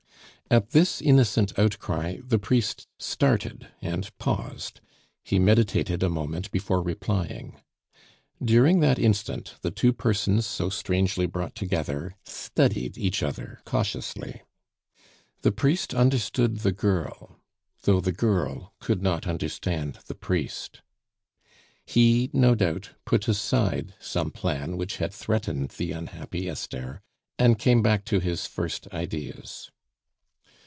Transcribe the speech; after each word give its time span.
At 0.49 0.71
this 0.71 1.01
innocent 1.01 1.57
outcry 1.57 2.17
the 2.21 2.37
priest 2.37 2.85
started 2.99 3.69
and 3.81 4.11
paused; 4.17 4.81
he 5.23 5.39
meditated 5.39 6.03
a 6.03 6.09
moment 6.09 6.51
before 6.51 6.81
replying. 6.81 7.61
During 8.43 8.81
that 8.81 8.99
instant 8.99 9.53
the 9.61 9.71
two 9.71 9.93
persons 9.93 10.45
so 10.45 10.67
strangely 10.67 11.25
brought 11.25 11.55
together 11.55 12.17
studied 12.25 12.97
each 12.97 13.23
other 13.23 13.61
cautiously. 13.63 14.41
The 15.41 15.53
priest 15.53 15.93
understood 15.93 16.57
the 16.57 16.73
girl, 16.73 17.39
though 17.83 18.01
the 18.01 18.11
girl 18.11 18.73
could 18.81 19.01
not 19.01 19.27
understand 19.27 19.99
the 20.07 20.15
priest. 20.15 20.81
He, 21.85 22.29
no 22.33 22.55
doubt, 22.55 22.89
put 23.05 23.29
aside 23.29 23.93
some 24.01 24.31
plan 24.31 24.75
which 24.75 24.97
had 24.97 25.13
threatened 25.13 25.69
the 25.69 25.93
unhappy 25.93 26.49
Esther, 26.49 26.99
and 27.39 27.57
came 27.57 27.81
back 27.81 28.03
to 28.03 28.19
his 28.19 28.47
first 28.47 28.89
ideas. 28.91 29.71